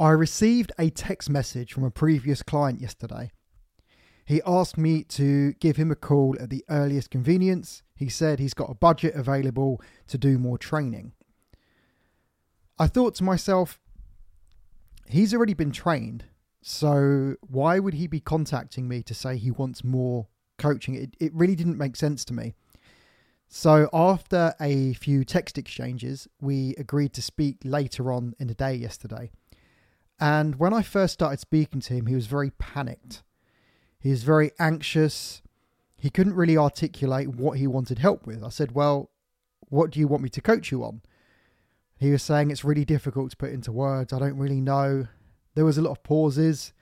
I 0.00 0.12
received 0.12 0.72
a 0.78 0.88
text 0.88 1.28
message 1.28 1.74
from 1.74 1.84
a 1.84 1.90
previous 1.90 2.42
client 2.42 2.80
yesterday. 2.80 3.32
He 4.24 4.40
asked 4.46 4.78
me 4.78 5.04
to 5.04 5.52
give 5.60 5.76
him 5.76 5.90
a 5.90 5.94
call 5.94 6.38
at 6.40 6.48
the 6.48 6.64
earliest 6.70 7.10
convenience. 7.10 7.82
He 7.94 8.08
said 8.08 8.38
he's 8.38 8.54
got 8.54 8.70
a 8.70 8.74
budget 8.74 9.14
available 9.14 9.82
to 10.06 10.16
do 10.16 10.38
more 10.38 10.56
training. 10.56 11.12
I 12.78 12.86
thought 12.86 13.14
to 13.16 13.24
myself, 13.24 13.78
he's 15.06 15.34
already 15.34 15.52
been 15.52 15.70
trained, 15.70 16.24
so 16.62 17.34
why 17.42 17.78
would 17.78 17.92
he 17.92 18.06
be 18.06 18.20
contacting 18.20 18.88
me 18.88 19.02
to 19.02 19.12
say 19.12 19.36
he 19.36 19.50
wants 19.50 19.84
more 19.84 20.28
coaching? 20.56 20.94
It, 20.94 21.14
it 21.20 21.34
really 21.34 21.54
didn't 21.54 21.76
make 21.76 21.94
sense 21.94 22.24
to 22.24 22.32
me. 22.32 22.54
So, 23.48 23.90
after 23.92 24.54
a 24.60 24.94
few 24.94 25.24
text 25.24 25.58
exchanges, 25.58 26.26
we 26.40 26.74
agreed 26.78 27.12
to 27.14 27.22
speak 27.22 27.58
later 27.64 28.12
on 28.12 28.34
in 28.38 28.46
the 28.46 28.54
day 28.54 28.74
yesterday. 28.74 29.32
And 30.20 30.56
when 30.56 30.74
I 30.74 30.82
first 30.82 31.14
started 31.14 31.40
speaking 31.40 31.80
to 31.80 31.94
him, 31.94 32.06
he 32.06 32.14
was 32.14 32.26
very 32.26 32.50
panicked. 32.50 33.22
He 33.98 34.10
was 34.10 34.22
very 34.22 34.52
anxious. 34.58 35.40
He 35.96 36.10
couldn't 36.10 36.34
really 36.34 36.58
articulate 36.58 37.28
what 37.28 37.58
he 37.58 37.66
wanted 37.66 37.98
help 37.98 38.26
with. 38.26 38.44
I 38.44 38.50
said, 38.50 38.72
Well, 38.72 39.10
what 39.68 39.90
do 39.90 39.98
you 39.98 40.06
want 40.06 40.22
me 40.22 40.28
to 40.30 40.40
coach 40.42 40.70
you 40.70 40.84
on? 40.84 41.00
He 41.98 42.10
was 42.10 42.22
saying 42.22 42.50
it's 42.50 42.64
really 42.64 42.84
difficult 42.84 43.30
to 43.30 43.36
put 43.36 43.50
into 43.50 43.72
words. 43.72 44.12
I 44.12 44.18
don't 44.18 44.38
really 44.38 44.60
know. 44.60 45.06
There 45.54 45.64
was 45.64 45.78
a 45.78 45.82
lot 45.82 45.92
of 45.92 46.02
pauses, 46.02 46.72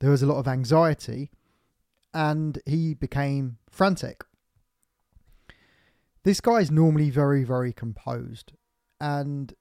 there 0.00 0.10
was 0.10 0.22
a 0.22 0.26
lot 0.26 0.38
of 0.38 0.48
anxiety, 0.48 1.30
and 2.12 2.60
he 2.66 2.94
became 2.94 3.58
frantic. 3.70 4.24
This 6.22 6.40
guy 6.40 6.58
is 6.58 6.70
normally 6.70 7.10
very, 7.10 7.44
very 7.44 7.72
composed, 7.72 8.52
and 9.00 9.54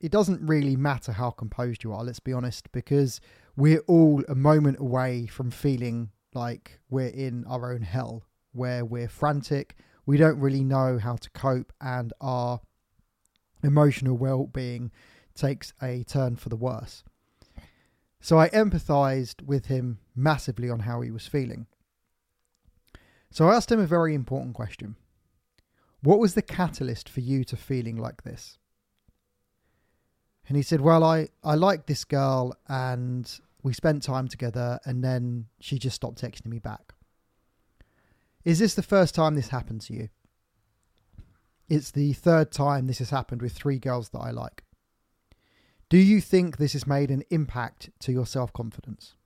it 0.00 0.12
doesn't 0.12 0.46
really 0.46 0.76
matter 0.76 1.12
how 1.12 1.30
composed 1.30 1.82
you 1.82 1.92
are, 1.92 2.04
let's 2.04 2.20
be 2.20 2.32
honest, 2.32 2.70
because 2.72 3.20
we're 3.56 3.82
all 3.86 4.22
a 4.28 4.34
moment 4.34 4.78
away 4.78 5.26
from 5.26 5.50
feeling 5.50 6.10
like 6.34 6.78
we're 6.88 7.08
in 7.08 7.44
our 7.46 7.72
own 7.72 7.82
hell, 7.82 8.24
where 8.52 8.84
we're 8.84 9.08
frantic, 9.08 9.74
we 10.06 10.16
don't 10.16 10.38
really 10.38 10.62
know 10.62 10.98
how 10.98 11.16
to 11.16 11.30
cope, 11.30 11.72
and 11.80 12.12
our 12.20 12.60
emotional 13.62 14.16
well 14.16 14.46
being 14.46 14.90
takes 15.34 15.72
a 15.82 16.04
turn 16.04 16.36
for 16.36 16.48
the 16.48 16.56
worse. 16.56 17.02
So 18.20 18.38
I 18.38 18.48
empathized 18.50 19.42
with 19.42 19.66
him 19.66 19.98
massively 20.14 20.70
on 20.70 20.80
how 20.80 21.00
he 21.00 21.10
was 21.10 21.26
feeling. 21.26 21.66
So 23.30 23.48
I 23.48 23.56
asked 23.56 23.70
him 23.70 23.80
a 23.80 23.86
very 23.86 24.14
important 24.14 24.54
question 24.54 24.96
What 26.02 26.18
was 26.18 26.34
the 26.34 26.42
catalyst 26.42 27.08
for 27.08 27.20
you 27.20 27.44
to 27.44 27.56
feeling 27.56 27.96
like 27.96 28.22
this? 28.22 28.58
And 30.48 30.56
he 30.56 30.62
said, 30.62 30.80
Well, 30.80 31.04
I, 31.04 31.28
I 31.44 31.54
like 31.54 31.86
this 31.86 32.04
girl 32.04 32.56
and 32.68 33.30
we 33.62 33.74
spent 33.74 34.02
time 34.02 34.28
together 34.28 34.80
and 34.84 35.04
then 35.04 35.46
she 35.60 35.78
just 35.78 35.96
stopped 35.96 36.20
texting 36.20 36.46
me 36.46 36.58
back. 36.58 36.94
Is 38.44 38.58
this 38.58 38.74
the 38.74 38.82
first 38.82 39.14
time 39.14 39.34
this 39.34 39.48
happened 39.48 39.82
to 39.82 39.92
you? 39.92 40.08
It's 41.68 41.90
the 41.90 42.14
third 42.14 42.50
time 42.50 42.86
this 42.86 42.98
has 42.98 43.10
happened 43.10 43.42
with 43.42 43.52
three 43.52 43.78
girls 43.78 44.08
that 44.10 44.20
I 44.20 44.30
like. 44.30 44.64
Do 45.90 45.98
you 45.98 46.20
think 46.20 46.56
this 46.56 46.72
has 46.72 46.86
made 46.86 47.10
an 47.10 47.24
impact 47.30 47.90
to 48.00 48.12
your 48.12 48.26
self 48.26 48.52
confidence? 48.52 49.16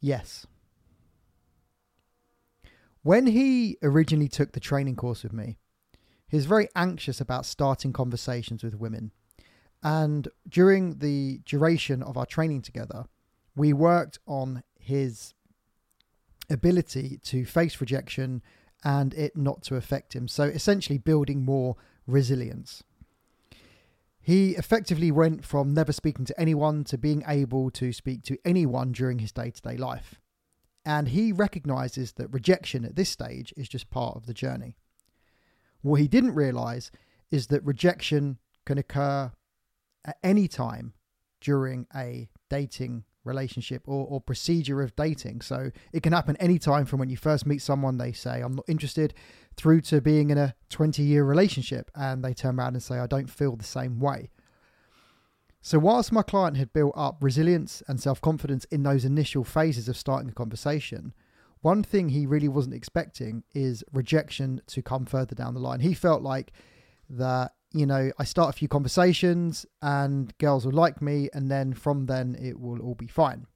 Yes. 0.00 0.46
When 3.02 3.26
he 3.26 3.78
originally 3.82 4.28
took 4.28 4.52
the 4.52 4.60
training 4.60 4.96
course 4.96 5.22
with 5.22 5.32
me, 5.32 5.56
he 6.30 6.36
was 6.36 6.46
very 6.46 6.68
anxious 6.76 7.20
about 7.20 7.44
starting 7.44 7.92
conversations 7.92 8.62
with 8.62 8.76
women. 8.76 9.10
And 9.82 10.28
during 10.48 10.98
the 10.98 11.40
duration 11.44 12.04
of 12.04 12.16
our 12.16 12.26
training 12.26 12.62
together, 12.62 13.06
we 13.56 13.72
worked 13.72 14.20
on 14.26 14.62
his 14.78 15.34
ability 16.48 17.18
to 17.24 17.44
face 17.44 17.80
rejection 17.80 18.42
and 18.84 19.12
it 19.14 19.36
not 19.36 19.62
to 19.62 19.74
affect 19.74 20.14
him. 20.14 20.28
So 20.28 20.44
essentially, 20.44 20.98
building 20.98 21.44
more 21.44 21.74
resilience. 22.06 22.84
He 24.20 24.50
effectively 24.50 25.10
went 25.10 25.44
from 25.44 25.74
never 25.74 25.92
speaking 25.92 26.26
to 26.26 26.40
anyone 26.40 26.84
to 26.84 26.96
being 26.96 27.24
able 27.26 27.70
to 27.72 27.92
speak 27.92 28.22
to 28.24 28.38
anyone 28.44 28.92
during 28.92 29.18
his 29.18 29.32
day 29.32 29.50
to 29.50 29.62
day 29.62 29.76
life. 29.76 30.20
And 30.84 31.08
he 31.08 31.32
recognizes 31.32 32.12
that 32.12 32.32
rejection 32.32 32.84
at 32.84 32.94
this 32.94 33.10
stage 33.10 33.52
is 33.56 33.68
just 33.68 33.90
part 33.90 34.16
of 34.16 34.26
the 34.26 34.34
journey. 34.34 34.76
What 35.82 36.00
he 36.00 36.08
didn't 36.08 36.34
realize 36.34 36.90
is 37.30 37.48
that 37.48 37.64
rejection 37.64 38.38
can 38.64 38.78
occur 38.78 39.32
at 40.04 40.16
any 40.22 40.48
time 40.48 40.94
during 41.40 41.86
a 41.94 42.28
dating 42.48 43.04
relationship 43.24 43.82
or, 43.86 44.06
or 44.06 44.20
procedure 44.20 44.82
of 44.82 44.94
dating. 44.96 45.40
So 45.42 45.70
it 45.92 46.02
can 46.02 46.12
happen 46.12 46.36
anytime 46.36 46.86
from 46.86 46.98
when 46.98 47.10
you 47.10 47.16
first 47.16 47.46
meet 47.46 47.62
someone, 47.62 47.98
they 47.98 48.12
say, 48.12 48.40
I'm 48.40 48.54
not 48.54 48.64
interested, 48.68 49.14
through 49.56 49.82
to 49.82 50.00
being 50.00 50.30
in 50.30 50.38
a 50.38 50.54
20 50.70 51.02
year 51.02 51.24
relationship 51.24 51.90
and 51.94 52.24
they 52.24 52.34
turn 52.34 52.58
around 52.58 52.74
and 52.74 52.82
say, 52.82 52.98
I 52.98 53.06
don't 53.06 53.30
feel 53.30 53.56
the 53.56 53.64
same 53.64 54.00
way. 54.00 54.30
So, 55.62 55.78
whilst 55.78 56.10
my 56.10 56.22
client 56.22 56.56
had 56.56 56.72
built 56.72 56.94
up 56.96 57.18
resilience 57.20 57.82
and 57.86 58.00
self 58.00 58.20
confidence 58.22 58.64
in 58.66 58.82
those 58.82 59.04
initial 59.04 59.44
phases 59.44 59.88
of 59.88 59.96
starting 59.96 60.30
a 60.30 60.32
conversation, 60.32 61.12
one 61.62 61.82
thing 61.82 62.08
he 62.08 62.26
really 62.26 62.48
wasn't 62.48 62.74
expecting 62.74 63.42
is 63.54 63.84
rejection 63.92 64.62
to 64.68 64.82
come 64.82 65.04
further 65.04 65.34
down 65.34 65.54
the 65.54 65.60
line. 65.60 65.80
He 65.80 65.94
felt 65.94 66.22
like 66.22 66.52
that, 67.10 67.52
you 67.72 67.86
know, 67.86 68.10
I 68.18 68.24
start 68.24 68.54
a 68.54 68.58
few 68.58 68.68
conversations 68.68 69.66
and 69.82 70.36
girls 70.38 70.64
will 70.64 70.72
like 70.72 71.02
me, 71.02 71.28
and 71.32 71.50
then 71.50 71.74
from 71.74 72.06
then 72.06 72.36
it 72.40 72.58
will 72.58 72.80
all 72.80 72.94
be 72.94 73.06
fine. 73.06 73.46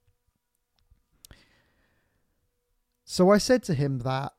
So 3.05 3.31
I 3.31 3.37
said 3.37 3.63
to 3.63 3.73
him 3.73 3.99
that 3.99 4.33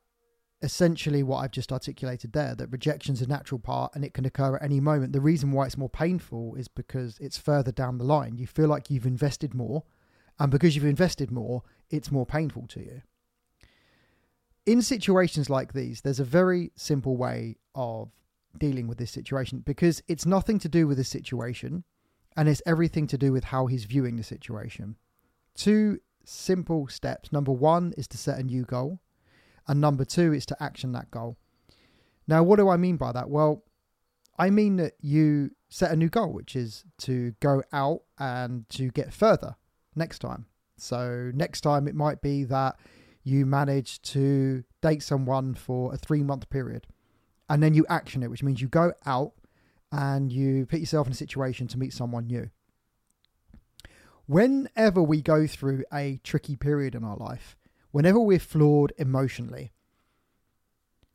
essentially 0.61 1.21
what 1.21 1.37
I've 1.37 1.51
just 1.51 1.71
articulated 1.71 2.33
there 2.33 2.55
that 2.55 2.71
rejection 2.71 3.13
is 3.13 3.21
a 3.21 3.27
natural 3.27 3.59
part 3.59 3.93
and 3.93 4.03
it 4.03 4.15
can 4.15 4.25
occur 4.25 4.55
at 4.55 4.63
any 4.63 4.79
moment. 4.79 5.13
The 5.13 5.21
reason 5.21 5.51
why 5.51 5.67
it's 5.67 5.77
more 5.77 5.89
painful 5.89 6.55
is 6.55 6.67
because 6.67 7.17
it's 7.19 7.37
further 7.37 7.71
down 7.71 7.97
the 7.97 8.03
line. 8.03 8.37
You 8.37 8.47
feel 8.47 8.67
like 8.67 8.89
you've 8.89 9.05
invested 9.05 9.53
more, 9.53 9.83
and 10.39 10.51
because 10.51 10.75
you've 10.75 10.85
invested 10.85 11.31
more, 11.31 11.63
it's 11.89 12.11
more 12.11 12.25
painful 12.25 12.67
to 12.67 12.79
you 12.79 13.01
in 14.67 14.81
situations 14.81 15.49
like 15.49 15.73
these, 15.73 16.01
there's 16.01 16.19
a 16.19 16.25
very 16.25 16.71
simple 16.75 17.15
way 17.15 17.55
of 17.73 18.11
dealing 18.59 18.87
with 18.87 18.97
this 18.97 19.11
situation 19.11 19.59
because 19.65 20.03
it's 20.09 20.25
nothing 20.25 20.59
to 20.59 20.67
do 20.67 20.85
with 20.85 20.97
the 20.97 21.03
situation 21.05 21.85
and 22.35 22.49
it's 22.49 22.61
everything 22.65 23.07
to 23.07 23.17
do 23.17 23.31
with 23.31 23.45
how 23.45 23.67
he's 23.67 23.85
viewing 23.85 24.17
the 24.17 24.23
situation. 24.23 24.97
Two 25.55 25.99
simple 26.25 26.87
steps. 26.87 27.31
Number 27.31 27.53
one 27.53 27.93
is 27.97 28.09
to 28.09 28.17
set 28.17 28.37
a 28.37 28.43
new 28.43 28.63
goal, 28.63 28.99
and 29.67 29.79
number 29.79 30.03
two 30.03 30.33
is 30.33 30.45
to 30.47 30.63
action 30.63 30.91
that 30.91 31.09
goal. 31.09 31.37
Now, 32.27 32.43
what 32.43 32.57
do 32.57 32.67
I 32.67 32.77
mean 32.77 32.97
by 32.97 33.13
that? 33.13 33.29
Well, 33.29 33.63
I 34.37 34.49
mean 34.49 34.75
that 34.75 34.93
you 34.99 35.51
set 35.69 35.91
a 35.91 35.95
new 35.95 36.09
goal, 36.09 36.33
which 36.33 36.55
is 36.55 36.83
to 36.99 37.33
go 37.39 37.63
out 37.71 38.01
and 38.19 38.69
to 38.71 38.89
get 38.89 39.13
further 39.13 39.55
next 39.95 40.19
time. 40.19 40.45
So, 40.77 41.31
next 41.33 41.61
time 41.61 41.87
it 41.87 41.95
might 41.95 42.21
be 42.21 42.43
that 42.43 42.75
you 43.27 43.45
manage 43.45 44.01
to 44.01 44.63
date 44.81 45.03
someone 45.03 45.53
for 45.53 45.93
a 45.93 45.97
three 45.97 46.23
month 46.23 46.49
period 46.49 46.87
and 47.49 47.61
then 47.61 47.73
you 47.73 47.85
action 47.89 48.23
it, 48.23 48.29
which 48.29 48.41
means 48.41 48.61
you 48.61 48.69
go 48.69 48.93
out 49.05 49.33
and 49.91 50.31
you 50.31 50.65
put 50.65 50.79
yourself 50.79 51.07
in 51.07 51.13
a 51.13 51.15
situation 51.15 51.67
to 51.67 51.77
meet 51.77 51.93
someone 51.93 52.27
new. 52.27 52.49
Whenever 54.27 55.01
we 55.01 55.21
go 55.21 55.45
through 55.45 55.83
a 55.93 56.19
tricky 56.23 56.55
period 56.55 56.95
in 56.95 57.03
our 57.03 57.17
life, 57.17 57.57
whenever 57.91 58.19
we're 58.19 58.39
flawed 58.39 58.93
emotionally, 58.97 59.71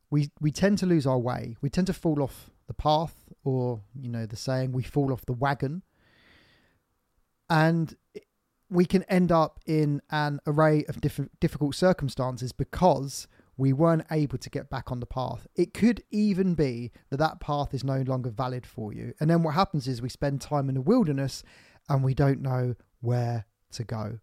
we 0.09 0.29
we 0.39 0.51
tend 0.51 0.77
to 0.79 0.85
lose 0.85 1.07
our 1.07 1.19
way. 1.19 1.55
We 1.61 1.69
tend 1.69 1.87
to 1.87 1.93
fall 1.93 2.21
off 2.21 2.51
the 2.67 2.73
path, 2.73 3.15
or 3.43 3.81
you 3.95 4.09
know 4.09 4.25
the 4.27 4.35
saying, 4.35 4.71
we 4.71 4.83
fall 4.83 5.11
off 5.11 5.25
the 5.25 5.33
wagon. 5.33 5.83
And 7.49 7.95
we 8.73 8.85
can 8.85 9.03
end 9.03 9.31
up 9.31 9.59
in 9.65 10.01
an 10.09 10.39
array 10.47 10.83
of 10.89 10.99
different 10.99 11.39
difficult 11.39 11.75
circumstances 11.75 12.51
because 12.51 13.27
we 13.55 13.71
weren't 13.71 14.05
able 14.09 14.39
to 14.39 14.49
get 14.49 14.69
back 14.69 14.91
on 14.91 14.99
the 14.99 15.05
path. 15.05 15.45
It 15.55 15.73
could 15.75 16.01
even 16.09 16.55
be 16.55 16.91
that 17.11 17.17
that 17.17 17.39
path 17.39 17.73
is 17.73 17.83
no 17.83 18.01
longer 18.01 18.31
valid 18.31 18.65
for 18.65 18.91
you. 18.91 19.13
And 19.19 19.29
then 19.29 19.43
what 19.43 19.53
happens 19.53 19.87
is 19.87 20.01
we 20.01 20.09
spend 20.09 20.41
time 20.41 20.69
in 20.69 20.75
the 20.75 20.81
wilderness 20.81 21.43
and 21.87 22.03
we 22.03 22.15
don't 22.15 22.41
know 22.41 22.73
where 22.99 23.45
to 23.73 23.83
go. 23.83 24.19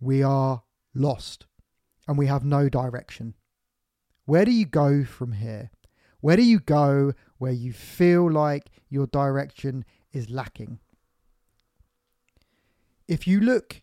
We 0.00 0.22
are 0.22 0.64
lost 0.92 1.46
and 2.08 2.18
we 2.18 2.26
have 2.26 2.44
no 2.44 2.68
direction. 2.68 3.34
Where 4.24 4.44
do 4.44 4.50
you 4.50 4.66
go 4.66 5.04
from 5.04 5.32
here? 5.32 5.70
Where 6.20 6.36
do 6.36 6.42
you 6.42 6.58
go 6.58 7.12
where 7.38 7.52
you 7.52 7.72
feel 7.72 8.30
like 8.30 8.70
your 8.88 9.06
direction 9.06 9.84
is 10.12 10.28
lacking? 10.28 10.80
If 13.10 13.26
you 13.26 13.40
look 13.40 13.82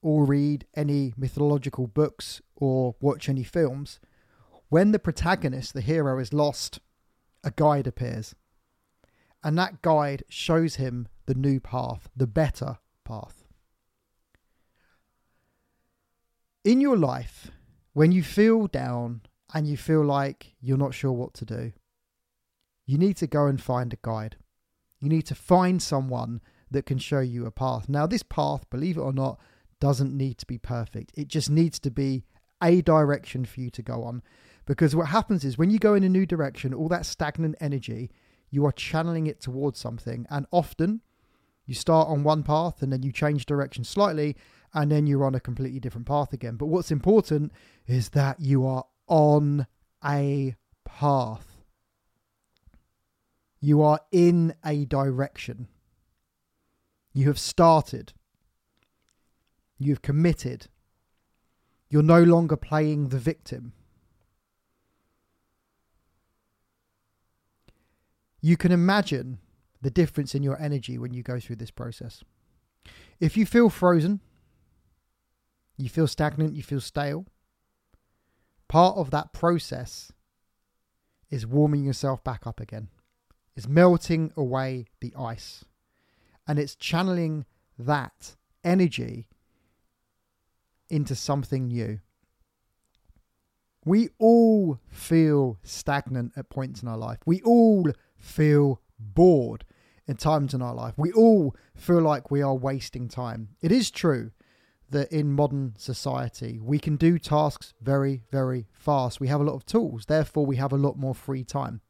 or 0.00 0.24
read 0.24 0.66
any 0.74 1.12
mythological 1.14 1.86
books 1.86 2.40
or 2.56 2.96
watch 3.02 3.28
any 3.28 3.44
films, 3.44 4.00
when 4.70 4.92
the 4.92 4.98
protagonist, 4.98 5.74
the 5.74 5.82
hero, 5.82 6.18
is 6.18 6.32
lost, 6.32 6.80
a 7.44 7.50
guide 7.50 7.86
appears. 7.86 8.34
And 9.44 9.58
that 9.58 9.82
guide 9.82 10.24
shows 10.30 10.76
him 10.76 11.06
the 11.26 11.34
new 11.34 11.60
path, 11.60 12.08
the 12.16 12.26
better 12.26 12.78
path. 13.04 13.44
In 16.64 16.80
your 16.80 16.96
life, 16.96 17.50
when 17.92 18.10
you 18.10 18.22
feel 18.22 18.68
down 18.68 19.20
and 19.52 19.66
you 19.66 19.76
feel 19.76 20.02
like 20.02 20.54
you're 20.62 20.78
not 20.78 20.94
sure 20.94 21.12
what 21.12 21.34
to 21.34 21.44
do, 21.44 21.72
you 22.86 22.96
need 22.96 23.18
to 23.18 23.26
go 23.26 23.46
and 23.46 23.60
find 23.60 23.92
a 23.92 23.98
guide. 24.00 24.36
You 24.98 25.10
need 25.10 25.26
to 25.26 25.34
find 25.34 25.82
someone 25.82 26.40
that 26.72 26.86
can 26.86 26.98
show 26.98 27.20
you 27.20 27.46
a 27.46 27.50
path. 27.50 27.88
Now, 27.88 28.06
this 28.06 28.22
path, 28.22 28.68
believe 28.70 28.96
it 28.96 29.00
or 29.00 29.12
not, 29.12 29.38
doesn't 29.80 30.16
need 30.16 30.38
to 30.38 30.46
be 30.46 30.58
perfect. 30.58 31.12
It 31.14 31.28
just 31.28 31.50
needs 31.50 31.78
to 31.80 31.90
be 31.90 32.24
a 32.62 32.82
direction 32.82 33.44
for 33.44 33.60
you 33.60 33.70
to 33.70 33.82
go 33.82 34.04
on. 34.04 34.22
Because 34.64 34.94
what 34.94 35.08
happens 35.08 35.44
is 35.44 35.58
when 35.58 35.70
you 35.70 35.78
go 35.78 35.94
in 35.94 36.04
a 36.04 36.08
new 36.08 36.24
direction, 36.24 36.72
all 36.72 36.88
that 36.88 37.06
stagnant 37.06 37.56
energy, 37.60 38.10
you 38.50 38.64
are 38.64 38.72
channeling 38.72 39.26
it 39.26 39.40
towards 39.40 39.80
something. 39.80 40.26
And 40.30 40.46
often 40.52 41.00
you 41.66 41.74
start 41.74 42.08
on 42.08 42.22
one 42.22 42.42
path 42.42 42.82
and 42.82 42.92
then 42.92 43.02
you 43.02 43.12
change 43.12 43.46
direction 43.46 43.82
slightly 43.82 44.36
and 44.74 44.90
then 44.90 45.06
you're 45.06 45.24
on 45.24 45.34
a 45.34 45.40
completely 45.40 45.80
different 45.80 46.06
path 46.06 46.32
again. 46.32 46.56
But 46.56 46.66
what's 46.66 46.90
important 46.90 47.52
is 47.86 48.10
that 48.10 48.40
you 48.40 48.66
are 48.66 48.84
on 49.08 49.66
a 50.04 50.54
path. 50.84 51.64
You 53.60 53.82
are 53.82 54.00
in 54.10 54.54
a 54.64 54.84
direction. 54.84 55.68
You 57.12 57.26
have 57.26 57.38
started. 57.38 58.12
You've 59.78 60.02
committed. 60.02 60.68
You're 61.90 62.02
no 62.02 62.22
longer 62.22 62.56
playing 62.56 63.08
the 63.08 63.18
victim. 63.18 63.72
You 68.40 68.56
can 68.56 68.72
imagine 68.72 69.38
the 69.80 69.90
difference 69.90 70.34
in 70.34 70.42
your 70.42 70.60
energy 70.60 70.98
when 70.98 71.12
you 71.12 71.22
go 71.22 71.38
through 71.38 71.56
this 71.56 71.70
process. 71.70 72.24
If 73.20 73.36
you 73.36 73.46
feel 73.46 73.68
frozen, 73.70 74.20
you 75.76 75.88
feel 75.88 76.06
stagnant, 76.06 76.54
you 76.54 76.62
feel 76.62 76.80
stale, 76.80 77.26
part 78.68 78.96
of 78.96 79.10
that 79.10 79.32
process 79.32 80.12
is 81.30 81.46
warming 81.46 81.84
yourself 81.84 82.22
back 82.24 82.46
up 82.46 82.60
again, 82.60 82.88
is 83.54 83.68
melting 83.68 84.32
away 84.36 84.86
the 85.00 85.14
ice, 85.18 85.64
and 86.52 86.58
it's 86.58 86.74
channeling 86.74 87.46
that 87.78 88.36
energy 88.62 89.26
into 90.90 91.14
something 91.14 91.68
new. 91.68 91.98
We 93.86 94.10
all 94.18 94.78
feel 94.86 95.58
stagnant 95.62 96.32
at 96.36 96.50
points 96.50 96.82
in 96.82 96.88
our 96.88 96.98
life. 96.98 97.20
We 97.24 97.40
all 97.40 97.86
feel 98.18 98.82
bored 98.98 99.64
in 100.06 100.16
times 100.16 100.52
in 100.52 100.60
our 100.60 100.74
life. 100.74 100.92
We 100.98 101.10
all 101.12 101.56
feel 101.74 102.02
like 102.02 102.30
we 102.30 102.42
are 102.42 102.54
wasting 102.54 103.08
time. 103.08 103.56
It 103.62 103.72
is 103.72 103.90
true 103.90 104.32
that 104.90 105.10
in 105.10 105.32
modern 105.32 105.72
society, 105.78 106.60
we 106.60 106.78
can 106.78 106.96
do 106.96 107.18
tasks 107.18 107.72
very, 107.80 108.24
very 108.30 108.66
fast. 108.74 109.20
We 109.20 109.28
have 109.28 109.40
a 109.40 109.44
lot 109.44 109.54
of 109.54 109.64
tools, 109.64 110.04
therefore, 110.04 110.44
we 110.44 110.56
have 110.56 110.74
a 110.74 110.76
lot 110.76 110.98
more 110.98 111.14
free 111.14 111.44
time. 111.44 111.80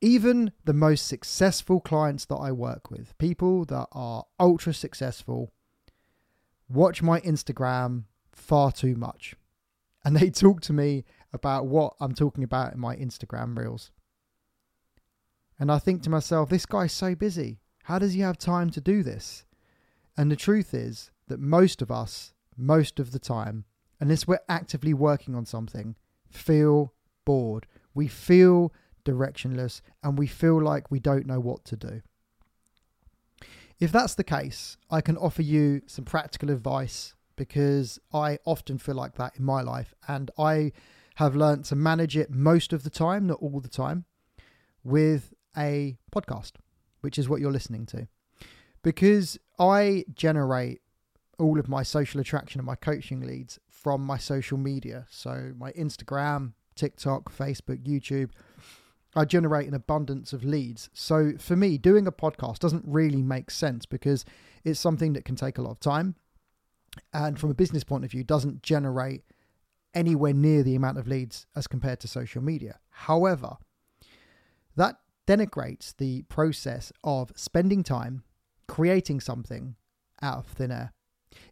Even 0.00 0.52
the 0.64 0.72
most 0.72 1.06
successful 1.06 1.80
clients 1.80 2.24
that 2.26 2.36
I 2.36 2.52
work 2.52 2.90
with, 2.90 3.16
people 3.18 3.64
that 3.66 3.88
are 3.92 4.24
ultra 4.38 4.72
successful, 4.72 5.52
watch 6.68 7.02
my 7.02 7.20
Instagram 7.20 8.04
far 8.32 8.72
too 8.72 8.96
much. 8.96 9.34
And 10.02 10.16
they 10.16 10.30
talk 10.30 10.62
to 10.62 10.72
me 10.72 11.04
about 11.30 11.66
what 11.66 11.92
I'm 12.00 12.14
talking 12.14 12.42
about 12.42 12.72
in 12.72 12.80
my 12.80 12.96
Instagram 12.96 13.54
reels. 13.54 13.90
And 15.58 15.70
I 15.70 15.78
think 15.78 16.02
to 16.02 16.10
myself, 16.10 16.48
this 16.48 16.64
guy's 16.64 16.94
so 16.94 17.14
busy. 17.14 17.60
How 17.82 17.98
does 17.98 18.14
he 18.14 18.20
have 18.20 18.38
time 18.38 18.70
to 18.70 18.80
do 18.80 19.02
this? 19.02 19.44
And 20.16 20.30
the 20.30 20.36
truth 20.36 20.72
is 20.72 21.10
that 21.28 21.38
most 21.38 21.82
of 21.82 21.90
us, 21.90 22.32
most 22.56 22.98
of 22.98 23.12
the 23.12 23.18
time, 23.18 23.66
unless 24.00 24.26
we're 24.26 24.40
actively 24.48 24.94
working 24.94 25.34
on 25.34 25.44
something, 25.44 25.96
feel 26.30 26.94
bored. 27.26 27.66
We 27.94 28.08
feel 28.08 28.72
directionless 29.04 29.80
and 30.02 30.18
we 30.18 30.26
feel 30.26 30.60
like 30.60 30.90
we 30.90 31.00
don't 31.00 31.26
know 31.26 31.40
what 31.40 31.64
to 31.66 31.76
do. 31.76 32.02
If 33.78 33.92
that's 33.92 34.14
the 34.14 34.24
case, 34.24 34.76
I 34.90 35.00
can 35.00 35.16
offer 35.16 35.42
you 35.42 35.82
some 35.86 36.04
practical 36.04 36.50
advice 36.50 37.14
because 37.36 37.98
I 38.12 38.38
often 38.44 38.78
feel 38.78 38.94
like 38.94 39.14
that 39.14 39.36
in 39.38 39.44
my 39.44 39.62
life 39.62 39.94
and 40.06 40.30
I 40.38 40.72
have 41.16 41.34
learned 41.34 41.64
to 41.66 41.76
manage 41.76 42.16
it 42.16 42.30
most 42.30 42.72
of 42.72 42.82
the 42.82 42.90
time, 42.90 43.26
not 43.26 43.38
all 43.40 43.60
the 43.60 43.68
time, 43.68 44.04
with 44.84 45.32
a 45.56 45.96
podcast, 46.12 46.52
which 47.00 47.18
is 47.18 47.28
what 47.28 47.40
you're 47.40 47.52
listening 47.52 47.86
to. 47.86 48.08
Because 48.82 49.38
I 49.58 50.04
generate 50.14 50.80
all 51.38 51.58
of 51.58 51.68
my 51.68 51.82
social 51.82 52.20
attraction 52.20 52.60
and 52.60 52.66
my 52.66 52.74
coaching 52.74 53.20
leads 53.20 53.58
from 53.68 54.02
my 54.02 54.18
social 54.18 54.58
media. 54.58 55.06
So 55.10 55.52
my 55.58 55.72
Instagram, 55.72 56.52
TikTok, 56.74 57.32
Facebook, 57.34 57.82
YouTube. 57.84 58.30
I 59.14 59.24
generate 59.24 59.66
an 59.66 59.74
abundance 59.74 60.32
of 60.32 60.44
leads. 60.44 60.88
So 60.92 61.32
for 61.38 61.56
me, 61.56 61.78
doing 61.78 62.06
a 62.06 62.12
podcast 62.12 62.58
doesn't 62.58 62.84
really 62.86 63.22
make 63.22 63.50
sense 63.50 63.86
because 63.86 64.24
it's 64.64 64.78
something 64.78 65.14
that 65.14 65.24
can 65.24 65.36
take 65.36 65.58
a 65.58 65.62
lot 65.62 65.72
of 65.72 65.80
time. 65.80 66.14
And 67.12 67.38
from 67.38 67.50
a 67.50 67.54
business 67.54 67.84
point 67.84 68.04
of 68.04 68.10
view, 68.10 68.24
doesn't 68.24 68.62
generate 68.62 69.22
anywhere 69.94 70.32
near 70.32 70.62
the 70.62 70.74
amount 70.74 70.98
of 70.98 71.08
leads 71.08 71.46
as 71.56 71.66
compared 71.66 72.00
to 72.00 72.08
social 72.08 72.42
media. 72.42 72.78
However, 72.90 73.56
that 74.76 74.96
denigrates 75.26 75.96
the 75.96 76.22
process 76.22 76.92
of 77.02 77.32
spending 77.34 77.82
time 77.82 78.24
creating 78.68 79.20
something 79.20 79.74
out 80.22 80.38
of 80.38 80.46
thin 80.46 80.70
air. 80.70 80.92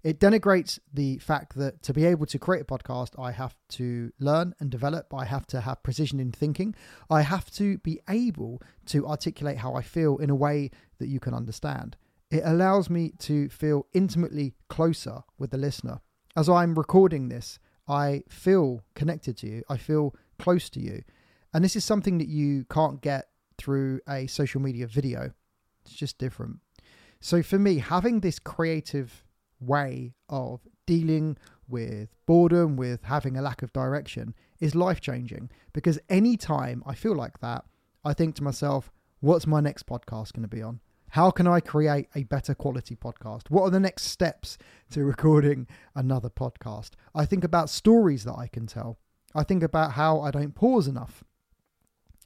It 0.03 0.19
denigrates 0.19 0.79
the 0.93 1.19
fact 1.19 1.55
that 1.57 1.83
to 1.85 1.93
be 1.93 2.05
able 2.05 2.27
to 2.27 2.39
create 2.39 2.63
a 2.63 2.65
podcast, 2.65 3.19
I 3.19 3.33
have 3.33 3.55
to 3.71 4.13
learn 4.19 4.55
and 4.59 4.71
develop. 4.71 5.13
I 5.15 5.25
have 5.25 5.47
to 5.49 5.61
have 5.61 5.83
precision 5.83 6.21
in 6.21 6.33
thinking. 6.33 6.75
I 7.11 7.23
have 7.23 7.51
to 7.53 7.79
be 7.79 8.01
able 8.09 8.63
to 8.87 9.07
articulate 9.07 9.59
how 9.59 9.75
I 9.75 9.83
feel 9.83 10.19
in 10.19 10.31
a 10.31 10.35
way 10.35 10.71
that 10.99 11.09
you 11.09 11.21
can 11.21 11.35
understand. 11.35 11.97
It 12.31 12.43
allows 12.45 12.91
me 12.91 13.13
to 13.21 13.49
feel 13.49 13.87
intimately 13.93 14.55
closer 14.69 15.23
with 15.39 15.51
the 15.51 15.59
listener. 15.59 16.01
As 16.37 16.49
I'm 16.49 16.75
recording 16.75 17.29
this, 17.29 17.59
I 17.89 18.23
feel 18.29 18.83
connected 18.95 19.37
to 19.39 19.47
you. 19.47 19.63
I 19.69 19.77
feel 19.77 20.15
close 20.39 20.69
to 20.71 20.81
you. 20.81 21.03
And 21.55 21.65
this 21.65 21.77
is 21.77 21.85
something 21.85 22.19
that 22.19 22.29
you 22.29 22.65
can't 22.71 23.01
get 23.01 23.29
through 23.57 24.01
a 24.09 24.27
social 24.27 24.61
media 24.61 24.87
video. 24.87 25.33
It's 25.85 25.95
just 25.95 26.19
different. 26.19 26.59
So 27.21 27.43
for 27.43 27.59
me, 27.59 27.79
having 27.79 28.21
this 28.21 28.39
creative 28.39 29.25
way 29.61 30.15
of 30.29 30.61
dealing 30.87 31.37
with 31.69 32.09
boredom, 32.27 32.77
with 32.77 33.03
having 33.05 33.37
a 33.37 33.43
lack 33.43 33.62
of 33.62 33.73
direction, 33.73 34.35
is 34.61 34.75
life 34.75 35.00
changing. 35.00 35.50
Because 35.73 35.99
anytime 36.09 36.83
I 36.87 36.95
feel 36.95 37.15
like 37.15 37.41
that, 37.41 37.65
I 38.05 38.15
think 38.15 38.35
to 38.37 38.43
myself, 38.43 38.91
what's 39.21 39.47
my 39.47 39.61
next 39.61 39.87
podcast 39.87 40.33
going 40.33 40.43
to 40.43 40.49
be 40.49 40.62
on? 40.62 40.81
How 41.11 41.31
can 41.31 41.47
I 41.47 41.61
create 41.61 42.09
a 42.15 42.25
better 42.25 42.55
quality 42.55 42.95
podcast? 42.95 43.50
What 43.50 43.62
are 43.62 43.71
the 43.71 43.81
next 43.81 44.05
steps 44.05 44.59
to 44.91 45.05
recording 45.05 45.67
another 45.95 46.29
podcast? 46.29 46.91
I 47.15 47.25
think 47.25 47.45
about 47.45 47.71
stories 47.71 48.25
that 48.25 48.35
I 48.35 48.47
can 48.47 48.67
tell. 48.67 48.99
I 49.35 49.43
think 49.43 49.62
about 49.62 49.93
how 49.93 50.21
I 50.21 50.31
don't 50.31 50.55
pause 50.55 50.87
enough. 50.87 51.25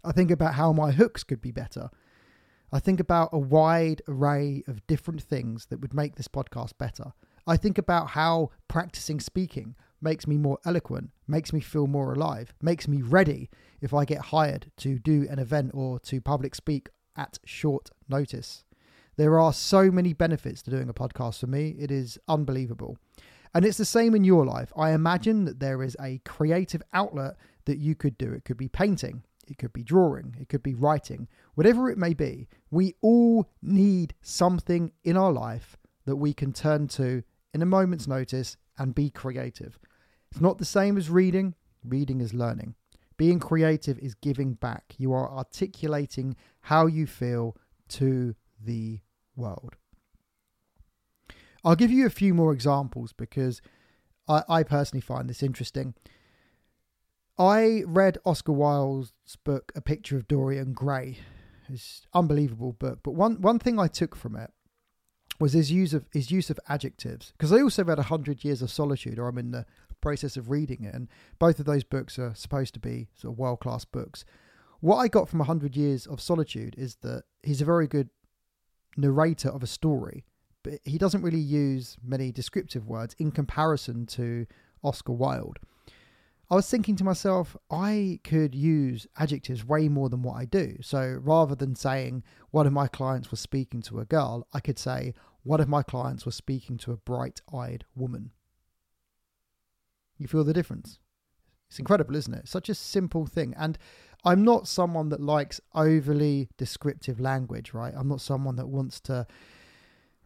I 0.04 0.10
think 0.12 0.30
about 0.32 0.54
how 0.54 0.72
my 0.72 0.90
hooks 0.90 1.22
could 1.22 1.40
be 1.40 1.52
better. 1.52 1.90
I 2.74 2.80
think 2.80 3.00
about 3.00 3.28
a 3.32 3.38
wide 3.38 4.00
array 4.08 4.64
of 4.66 4.86
different 4.86 5.22
things 5.22 5.66
that 5.66 5.80
would 5.80 5.92
make 5.92 6.16
this 6.16 6.28
podcast 6.28 6.78
better. 6.78 7.12
I 7.46 7.58
think 7.58 7.76
about 7.76 8.08
how 8.08 8.50
practicing 8.66 9.20
speaking 9.20 9.74
makes 10.00 10.26
me 10.26 10.38
more 10.38 10.58
eloquent, 10.64 11.10
makes 11.28 11.52
me 11.52 11.60
feel 11.60 11.86
more 11.86 12.14
alive, 12.14 12.54
makes 12.62 12.88
me 12.88 13.02
ready 13.02 13.50
if 13.82 13.92
I 13.92 14.06
get 14.06 14.20
hired 14.20 14.70
to 14.78 14.98
do 14.98 15.26
an 15.28 15.38
event 15.38 15.72
or 15.74 16.00
to 16.00 16.20
public 16.22 16.54
speak 16.54 16.88
at 17.14 17.38
short 17.44 17.90
notice. 18.08 18.64
There 19.16 19.38
are 19.38 19.52
so 19.52 19.90
many 19.90 20.14
benefits 20.14 20.62
to 20.62 20.70
doing 20.70 20.88
a 20.88 20.94
podcast 20.94 21.40
for 21.40 21.46
me, 21.48 21.76
it 21.78 21.90
is 21.90 22.18
unbelievable. 22.26 22.96
And 23.54 23.66
it's 23.66 23.76
the 23.76 23.84
same 23.84 24.14
in 24.14 24.24
your 24.24 24.46
life. 24.46 24.72
I 24.74 24.92
imagine 24.92 25.44
that 25.44 25.60
there 25.60 25.82
is 25.82 25.94
a 26.00 26.22
creative 26.24 26.82
outlet 26.94 27.36
that 27.66 27.76
you 27.76 27.94
could 27.94 28.16
do. 28.16 28.32
It 28.32 28.44
could 28.44 28.56
be 28.56 28.68
painting, 28.68 29.24
it 29.46 29.58
could 29.58 29.72
be 29.72 29.82
drawing, 29.82 30.36
it 30.40 30.48
could 30.48 30.62
be 30.62 30.74
writing, 30.74 31.28
whatever 31.54 31.90
it 31.90 31.98
may 31.98 32.14
be. 32.14 32.48
We 32.70 32.94
all 33.00 33.50
need 33.60 34.14
something 34.22 34.92
in 35.04 35.16
our 35.16 35.32
life 35.32 35.76
that 36.06 36.16
we 36.16 36.32
can 36.32 36.52
turn 36.52 36.88
to 36.88 37.22
in 37.54 37.62
a 37.62 37.66
moment's 37.66 38.08
notice 38.08 38.56
and 38.78 38.94
be 38.94 39.10
creative. 39.10 39.78
It's 40.30 40.40
not 40.40 40.58
the 40.58 40.64
same 40.64 40.96
as 40.96 41.10
reading, 41.10 41.54
reading 41.84 42.20
is 42.20 42.32
learning. 42.32 42.74
Being 43.16 43.38
creative 43.38 43.98
is 43.98 44.14
giving 44.14 44.54
back. 44.54 44.94
You 44.98 45.12
are 45.12 45.30
articulating 45.30 46.36
how 46.62 46.86
you 46.86 47.06
feel 47.06 47.56
to 47.90 48.34
the 48.58 49.00
world. 49.36 49.76
I'll 51.64 51.76
give 51.76 51.92
you 51.92 52.06
a 52.06 52.10
few 52.10 52.34
more 52.34 52.52
examples 52.52 53.12
because 53.12 53.60
I, 54.28 54.42
I 54.48 54.62
personally 54.62 55.02
find 55.02 55.28
this 55.28 55.42
interesting. 55.42 55.94
I 57.42 57.82
read 57.86 58.18
Oscar 58.24 58.52
Wilde's 58.52 59.36
book, 59.42 59.72
A 59.74 59.80
Picture 59.80 60.16
of 60.16 60.28
Dorian 60.28 60.74
Gray, 60.74 61.18
is 61.68 62.06
unbelievable. 62.14 62.76
But 62.78 63.02
but 63.02 63.14
one 63.14 63.40
one 63.40 63.58
thing 63.58 63.80
I 63.80 63.88
took 63.88 64.14
from 64.14 64.36
it 64.36 64.52
was 65.40 65.52
his 65.52 65.72
use 65.72 65.92
of 65.92 66.06
his 66.12 66.30
use 66.30 66.50
of 66.50 66.60
adjectives 66.68 67.32
because 67.32 67.52
I 67.52 67.60
also 67.60 67.82
read 67.82 67.98
hundred 67.98 68.44
years 68.44 68.62
of 68.62 68.70
solitude, 68.70 69.18
or 69.18 69.26
I'm 69.26 69.38
in 69.38 69.50
the 69.50 69.66
process 70.00 70.36
of 70.36 70.50
reading 70.50 70.84
it, 70.84 70.94
and 70.94 71.08
both 71.40 71.58
of 71.58 71.66
those 71.66 71.82
books 71.82 72.16
are 72.16 72.32
supposed 72.36 72.74
to 72.74 72.80
be 72.80 73.08
sort 73.16 73.34
of 73.34 73.38
world 73.40 73.58
class 73.58 73.84
books. 73.84 74.24
What 74.78 74.98
I 74.98 75.08
got 75.08 75.28
from 75.28 75.40
hundred 75.40 75.74
years 75.76 76.06
of 76.06 76.20
solitude 76.20 76.76
is 76.78 76.94
that 77.02 77.24
he's 77.42 77.60
a 77.60 77.64
very 77.64 77.88
good 77.88 78.10
narrator 78.96 79.48
of 79.48 79.64
a 79.64 79.66
story, 79.66 80.24
but 80.62 80.74
he 80.84 80.96
doesn't 80.96 81.22
really 81.22 81.40
use 81.40 81.96
many 82.04 82.30
descriptive 82.30 82.86
words 82.86 83.16
in 83.18 83.32
comparison 83.32 84.06
to 84.06 84.46
Oscar 84.84 85.12
Wilde. 85.12 85.58
I 86.52 86.56
was 86.56 86.68
thinking 86.68 86.96
to 86.96 87.04
myself, 87.04 87.56
I 87.70 88.20
could 88.24 88.54
use 88.54 89.06
adjectives 89.16 89.64
way 89.64 89.88
more 89.88 90.10
than 90.10 90.20
what 90.20 90.36
I 90.36 90.44
do. 90.44 90.76
So 90.82 91.18
rather 91.22 91.54
than 91.54 91.74
saying 91.74 92.24
one 92.50 92.66
of 92.66 92.74
my 92.74 92.88
clients 92.88 93.30
was 93.30 93.40
speaking 93.40 93.80
to 93.84 94.00
a 94.00 94.04
girl, 94.04 94.46
I 94.52 94.60
could 94.60 94.78
say 94.78 95.14
one 95.44 95.62
of 95.62 95.68
my 95.70 95.82
clients 95.82 96.26
was 96.26 96.34
speaking 96.34 96.76
to 96.78 96.92
a 96.92 96.98
bright 96.98 97.40
eyed 97.50 97.86
woman. 97.94 98.32
You 100.18 100.28
feel 100.28 100.44
the 100.44 100.52
difference? 100.52 100.98
It's 101.70 101.78
incredible, 101.78 102.16
isn't 102.16 102.34
it? 102.34 102.46
Such 102.46 102.68
a 102.68 102.74
simple 102.74 103.24
thing. 103.24 103.54
And 103.56 103.78
I'm 104.22 104.44
not 104.44 104.68
someone 104.68 105.08
that 105.08 105.22
likes 105.22 105.58
overly 105.74 106.50
descriptive 106.58 107.18
language, 107.18 107.72
right? 107.72 107.94
I'm 107.96 108.08
not 108.08 108.20
someone 108.20 108.56
that 108.56 108.68
wants 108.68 109.00
to 109.00 109.26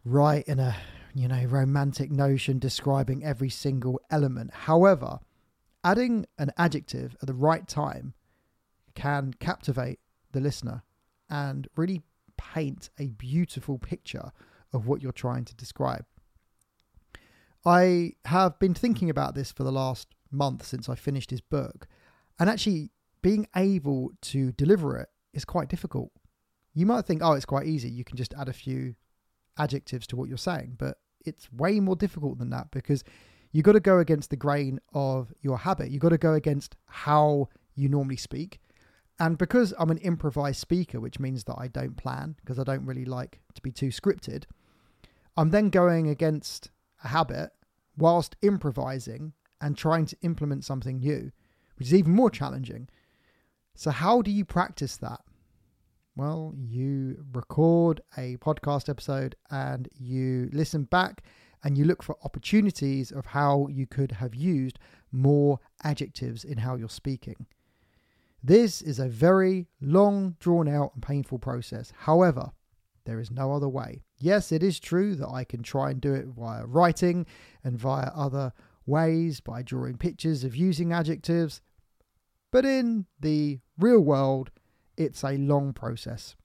write 0.04 0.48
in 0.48 0.58
a, 0.58 0.74
you 1.14 1.28
know, 1.28 1.44
romantic 1.44 2.10
notion 2.10 2.58
describing 2.58 3.24
every 3.24 3.48
single 3.48 4.00
element. 4.10 4.52
However, 4.52 5.20
adding 5.86 6.26
an 6.36 6.50
adjective 6.58 7.16
at 7.22 7.28
the 7.28 7.32
right 7.32 7.68
time 7.68 8.12
can 8.96 9.32
captivate 9.38 10.00
the 10.32 10.40
listener 10.40 10.82
and 11.30 11.68
really 11.76 12.02
paint 12.36 12.90
a 12.98 13.06
beautiful 13.06 13.78
picture 13.78 14.32
of 14.72 14.88
what 14.88 15.00
you're 15.00 15.12
trying 15.12 15.44
to 15.44 15.54
describe. 15.54 16.04
I 17.64 18.14
have 18.24 18.58
been 18.58 18.74
thinking 18.74 19.08
about 19.08 19.36
this 19.36 19.52
for 19.52 19.62
the 19.62 19.72
last 19.72 20.08
month 20.30 20.66
since 20.66 20.88
I 20.88 20.96
finished 20.96 21.30
his 21.30 21.40
book, 21.40 21.86
and 22.38 22.50
actually 22.50 22.90
being 23.22 23.46
able 23.54 24.10
to 24.22 24.52
deliver 24.52 24.96
it 24.98 25.08
is 25.32 25.44
quite 25.44 25.68
difficult. 25.68 26.10
You 26.74 26.84
might 26.84 27.06
think, 27.06 27.22
oh, 27.22 27.32
it's 27.32 27.46
quite 27.46 27.66
easy. 27.66 27.88
You 27.88 28.04
can 28.04 28.16
just 28.16 28.34
add 28.34 28.48
a 28.48 28.52
few 28.52 28.96
adjectives 29.56 30.06
to 30.08 30.16
what 30.16 30.28
you're 30.28 30.36
saying, 30.36 30.76
but 30.78 30.98
it's 31.24 31.52
way 31.52 31.80
more 31.80 31.96
difficult 31.96 32.38
than 32.38 32.50
that 32.50 32.70
because 32.70 33.04
you 33.56 33.62
got 33.62 33.72
to 33.72 33.80
go 33.80 34.00
against 34.00 34.28
the 34.28 34.36
grain 34.36 34.78
of 34.92 35.32
your 35.40 35.56
habit. 35.56 35.90
You 35.90 35.98
got 35.98 36.10
to 36.10 36.18
go 36.18 36.34
against 36.34 36.76
how 36.84 37.48
you 37.74 37.88
normally 37.88 38.18
speak. 38.18 38.60
And 39.18 39.38
because 39.38 39.72
I'm 39.78 39.90
an 39.90 39.96
improvised 39.96 40.60
speaker, 40.60 41.00
which 41.00 41.18
means 41.18 41.44
that 41.44 41.56
I 41.56 41.68
don't 41.68 41.96
plan 41.96 42.36
because 42.42 42.58
I 42.58 42.64
don't 42.64 42.84
really 42.84 43.06
like 43.06 43.40
to 43.54 43.62
be 43.62 43.70
too 43.70 43.88
scripted, 43.88 44.44
I'm 45.38 45.48
then 45.52 45.70
going 45.70 46.06
against 46.06 46.70
a 47.02 47.08
habit 47.08 47.48
whilst 47.96 48.36
improvising 48.42 49.32
and 49.58 49.74
trying 49.74 50.04
to 50.04 50.18
implement 50.20 50.66
something 50.66 50.98
new, 50.98 51.32
which 51.78 51.88
is 51.88 51.94
even 51.94 52.12
more 52.12 52.28
challenging. 52.28 52.90
So, 53.74 53.90
how 53.90 54.20
do 54.20 54.30
you 54.30 54.44
practice 54.44 54.98
that? 54.98 55.22
Well, 56.14 56.52
you 56.54 57.24
record 57.32 58.02
a 58.18 58.36
podcast 58.36 58.90
episode 58.90 59.34
and 59.50 59.88
you 59.98 60.50
listen 60.52 60.84
back 60.84 61.22
and 61.64 61.76
you 61.76 61.84
look 61.84 62.02
for 62.02 62.16
opportunities 62.24 63.10
of 63.10 63.26
how 63.26 63.68
you 63.68 63.86
could 63.86 64.12
have 64.12 64.34
used 64.34 64.78
more 65.12 65.58
adjectives 65.82 66.44
in 66.44 66.58
how 66.58 66.76
you're 66.76 66.88
speaking. 66.88 67.46
This 68.42 68.82
is 68.82 68.98
a 68.98 69.08
very 69.08 69.66
long, 69.80 70.36
drawn 70.38 70.68
out, 70.68 70.92
and 70.94 71.02
painful 71.02 71.38
process. 71.38 71.92
However, 71.96 72.52
there 73.04 73.18
is 73.18 73.30
no 73.30 73.52
other 73.52 73.68
way. 73.68 74.02
Yes, 74.18 74.52
it 74.52 74.62
is 74.62 74.78
true 74.78 75.14
that 75.16 75.28
I 75.28 75.44
can 75.44 75.62
try 75.62 75.90
and 75.90 76.00
do 76.00 76.14
it 76.14 76.26
via 76.26 76.66
writing 76.66 77.26
and 77.64 77.78
via 77.78 78.10
other 78.14 78.52
ways 78.84 79.40
by 79.40 79.62
drawing 79.62 79.96
pictures 79.96 80.44
of 80.44 80.54
using 80.54 80.92
adjectives, 80.92 81.60
but 82.52 82.64
in 82.64 83.06
the 83.20 83.60
real 83.78 84.00
world, 84.00 84.50
it's 84.96 85.24
a 85.24 85.36
long 85.36 85.72
process. 85.72 86.36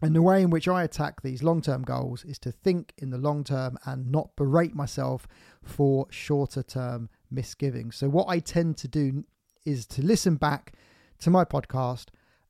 And 0.00 0.14
the 0.14 0.22
way 0.22 0.42
in 0.42 0.50
which 0.50 0.68
I 0.68 0.84
attack 0.84 1.22
these 1.22 1.42
long 1.42 1.60
term 1.60 1.82
goals 1.82 2.24
is 2.24 2.38
to 2.40 2.52
think 2.52 2.92
in 2.98 3.10
the 3.10 3.18
long 3.18 3.42
term 3.42 3.78
and 3.84 4.12
not 4.12 4.36
berate 4.36 4.74
myself 4.74 5.26
for 5.62 6.06
shorter 6.10 6.62
term 6.62 7.08
misgivings. 7.30 7.96
So, 7.96 8.08
what 8.08 8.28
I 8.28 8.38
tend 8.38 8.76
to 8.78 8.88
do 8.88 9.24
is 9.64 9.86
to 9.86 10.02
listen 10.02 10.36
back 10.36 10.74
to 11.20 11.30
my 11.30 11.44
podcast, 11.44 12.06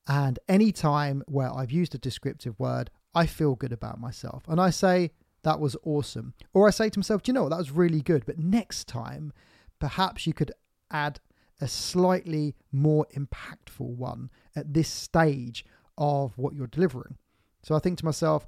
and 0.07 0.39
any 0.49 0.73
time 0.73 1.23
where 1.27 1.53
I've 1.55 1.73
used 1.73 1.95
a 1.95 1.99
descriptive 1.99 2.59
word, 2.59 2.91
I 3.15 3.27
feel 3.27 3.55
good 3.55 3.73
about 3.73 3.99
myself. 3.99 4.43
And 4.47 4.61
I 4.61 4.71
say, 4.71 5.13
that 5.43 5.61
was 5.61 5.77
awesome. 5.85 6.35
Or 6.53 6.67
I 6.67 6.71
say 6.71 6.91
to 6.91 6.99
myself, 6.99 7.23
do 7.23 7.31
you 7.31 7.35
know 7.35 7.45
what, 7.45 7.51
that 7.51 7.59
was 7.59 7.71
really 7.71 8.03
good. 8.03 8.27
But 8.27 8.39
next 8.39 8.87
time, 8.87 9.33
perhaps 9.79 10.27
you 10.27 10.35
could 10.35 10.53
add 10.91 11.21
a 11.61 11.69
slightly 11.69 12.55
more 12.71 13.07
impactful 13.17 13.81
one 13.97 14.31
at 14.55 14.75
this 14.75 14.89
stage 14.89 15.65
of 15.97 16.37
what 16.37 16.55
you're 16.55 16.67
delivering. 16.67 17.17
So 17.63 17.75
I 17.75 17.79
think 17.79 17.99
to 17.99 18.05
myself, 18.05 18.47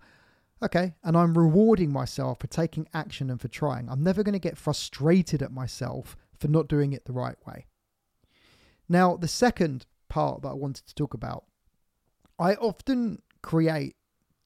okay, 0.63 0.95
and 1.03 1.17
I'm 1.17 1.37
rewarding 1.37 1.93
myself 1.93 2.41
for 2.41 2.47
taking 2.47 2.89
action 2.95 3.31
and 3.31 3.41
for 3.41 3.49
trying. 3.49 3.89
I'm 3.89 4.03
never 4.03 4.23
going 4.23 4.35
to 4.35 4.39
get 4.39 4.59
frustrated 4.59 5.43
at 5.43 5.53
myself 5.53 6.17
for 6.39 6.49
not 6.49 6.69
doing 6.69 6.93
it 6.93 7.05
the 7.05 7.13
right 7.13 7.37
way. 7.47 7.67
Now, 8.89 9.17
the 9.17 9.29
second 9.29 9.87
part 10.09 10.43
that 10.43 10.49
I 10.49 10.55
wanted 10.55 10.87
to 10.87 10.95
talk 10.95 11.15
about, 11.15 11.45
I 12.39 12.55
often 12.55 13.23
create 13.43 13.97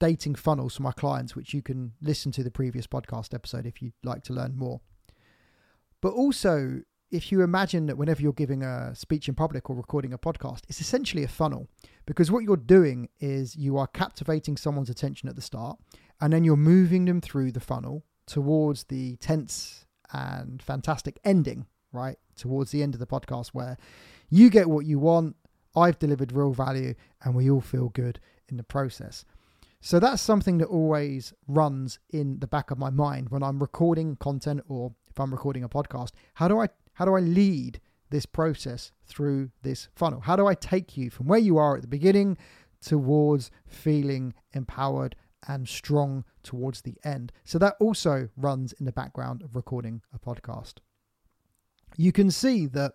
dating 0.00 0.34
funnels 0.34 0.76
for 0.76 0.82
my 0.82 0.92
clients, 0.92 1.34
which 1.34 1.54
you 1.54 1.62
can 1.62 1.92
listen 2.02 2.32
to 2.32 2.42
the 2.42 2.50
previous 2.50 2.86
podcast 2.86 3.32
episode 3.32 3.66
if 3.66 3.80
you'd 3.80 3.94
like 4.02 4.22
to 4.24 4.32
learn 4.32 4.56
more. 4.56 4.80
But 6.00 6.12
also, 6.12 6.82
if 7.14 7.30
you 7.30 7.42
imagine 7.42 7.86
that 7.86 7.96
whenever 7.96 8.20
you're 8.20 8.32
giving 8.32 8.64
a 8.64 8.92
speech 8.92 9.28
in 9.28 9.36
public 9.36 9.70
or 9.70 9.76
recording 9.76 10.12
a 10.12 10.18
podcast, 10.18 10.62
it's 10.68 10.80
essentially 10.80 11.22
a 11.22 11.28
funnel 11.28 11.68
because 12.06 12.28
what 12.28 12.42
you're 12.42 12.56
doing 12.56 13.08
is 13.20 13.54
you 13.54 13.78
are 13.78 13.86
captivating 13.86 14.56
someone's 14.56 14.90
attention 14.90 15.28
at 15.28 15.36
the 15.36 15.42
start 15.42 15.78
and 16.20 16.32
then 16.32 16.42
you're 16.42 16.56
moving 16.56 17.04
them 17.04 17.20
through 17.20 17.52
the 17.52 17.60
funnel 17.60 18.02
towards 18.26 18.84
the 18.84 19.14
tense 19.16 19.86
and 20.12 20.60
fantastic 20.60 21.20
ending, 21.24 21.66
right? 21.92 22.18
Towards 22.34 22.72
the 22.72 22.82
end 22.82 22.94
of 22.94 23.00
the 23.00 23.06
podcast 23.06 23.50
where 23.50 23.76
you 24.28 24.50
get 24.50 24.68
what 24.68 24.84
you 24.84 24.98
want, 24.98 25.36
I've 25.76 26.00
delivered 26.00 26.32
real 26.32 26.52
value, 26.52 26.94
and 27.22 27.34
we 27.34 27.48
all 27.48 27.60
feel 27.60 27.90
good 27.90 28.18
in 28.48 28.56
the 28.56 28.62
process. 28.64 29.24
So 29.80 30.00
that's 30.00 30.22
something 30.22 30.58
that 30.58 30.66
always 30.66 31.32
runs 31.46 32.00
in 32.10 32.38
the 32.40 32.46
back 32.46 32.70
of 32.70 32.78
my 32.78 32.90
mind 32.90 33.28
when 33.28 33.42
I'm 33.42 33.60
recording 33.60 34.16
content 34.16 34.62
or 34.68 34.94
if 35.10 35.20
I'm 35.20 35.30
recording 35.30 35.62
a 35.62 35.68
podcast. 35.68 36.10
How 36.34 36.48
do 36.48 36.60
I 36.60 36.68
how 36.94 37.04
do 37.04 37.14
I 37.14 37.20
lead 37.20 37.80
this 38.10 38.26
process 38.26 38.92
through 39.06 39.50
this 39.62 39.88
funnel? 39.94 40.20
How 40.20 40.36
do 40.36 40.46
I 40.46 40.54
take 40.54 40.96
you 40.96 41.10
from 41.10 41.26
where 41.26 41.38
you 41.38 41.58
are 41.58 41.76
at 41.76 41.82
the 41.82 41.88
beginning 41.88 42.36
towards 42.80 43.50
feeling 43.66 44.34
empowered 44.52 45.16
and 45.48 45.68
strong 45.68 46.24
towards 46.42 46.82
the 46.82 46.96
end? 47.04 47.32
So 47.44 47.58
that 47.58 47.74
also 47.80 48.28
runs 48.36 48.72
in 48.74 48.86
the 48.86 48.92
background 48.92 49.42
of 49.42 49.56
recording 49.56 50.02
a 50.14 50.18
podcast. 50.18 50.74
You 51.96 52.12
can 52.12 52.30
see 52.30 52.66
that 52.66 52.92